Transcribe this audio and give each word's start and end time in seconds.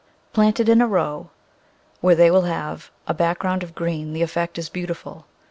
Planted 0.33 0.67
in 0.67 0.81
a 0.81 0.87
row 0.87 1.29
where 1.99 2.15
they 2.15 2.31
will 2.31 2.41
have 2.41 2.89
a 3.05 3.13
background 3.13 3.61
of 3.61 3.75
green 3.75 4.13
the 4.13 4.23
effect 4.23 4.57
is 4.57 4.67
beautiful. 4.67 5.27